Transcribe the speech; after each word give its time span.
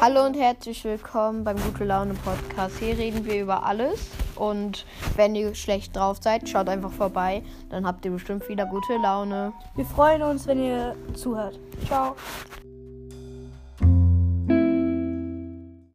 Hallo 0.00 0.24
und 0.24 0.34
herzlich 0.34 0.84
willkommen 0.84 1.44
beim 1.44 1.56
Gute 1.56 1.84
Laune 1.84 2.14
Podcast. 2.14 2.78
Hier 2.78 2.96
reden 2.96 3.24
wir 3.24 3.40
über 3.40 3.64
alles. 3.64 4.08
Und 4.34 4.86
wenn 5.16 5.34
ihr 5.34 5.54
schlecht 5.54 5.94
drauf 5.94 6.18
seid, 6.20 6.48
schaut 6.48 6.68
einfach 6.68 6.90
vorbei. 6.90 7.42
Dann 7.70 7.86
habt 7.86 8.04
ihr 8.04 8.10
bestimmt 8.10 8.48
wieder 8.48 8.66
gute 8.66 8.96
Laune. 8.96 9.52
Wir 9.76 9.84
freuen 9.84 10.22
uns, 10.22 10.46
wenn 10.46 10.62
ihr 10.62 10.96
zuhört. 11.14 11.58
Ciao. 11.86 12.16